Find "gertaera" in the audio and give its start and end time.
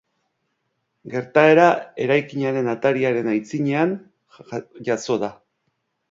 1.15-1.65